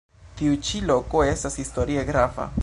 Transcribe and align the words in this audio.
Tiu 0.39 0.55
ĉi 0.69 0.81
loko 0.93 1.23
estas 1.35 1.59
historie 1.63 2.09
grava. 2.13 2.49